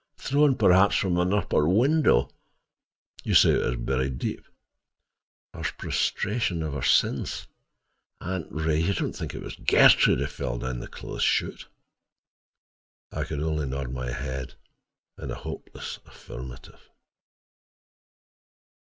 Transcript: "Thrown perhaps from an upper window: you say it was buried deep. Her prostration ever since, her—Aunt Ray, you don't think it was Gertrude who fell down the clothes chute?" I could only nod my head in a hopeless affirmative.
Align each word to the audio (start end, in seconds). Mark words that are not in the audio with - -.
"Thrown 0.17 0.55
perhaps 0.55 0.95
from 0.97 1.19
an 1.19 1.31
upper 1.31 1.69
window: 1.69 2.31
you 3.23 3.35
say 3.35 3.51
it 3.51 3.63
was 3.63 3.75
buried 3.75 4.17
deep. 4.17 4.43
Her 5.53 5.61
prostration 5.77 6.63
ever 6.63 6.81
since, 6.81 7.41
her—Aunt 8.19 8.47
Ray, 8.49 8.79
you 8.79 8.95
don't 8.95 9.13
think 9.13 9.35
it 9.35 9.43
was 9.43 9.55
Gertrude 9.57 10.17
who 10.17 10.25
fell 10.25 10.57
down 10.57 10.79
the 10.79 10.87
clothes 10.87 11.21
chute?" 11.21 11.67
I 13.11 13.25
could 13.25 13.43
only 13.43 13.67
nod 13.67 13.91
my 13.91 14.09
head 14.09 14.55
in 15.19 15.29
a 15.29 15.35
hopeless 15.35 15.99
affirmative. 16.03 16.89